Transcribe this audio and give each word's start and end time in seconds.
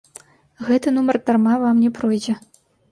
Гэты 0.69 0.87
нумар 0.97 1.21
дарма 1.29 1.55
вам 1.67 1.75
не 1.87 1.95
пройдзе. 2.01 2.41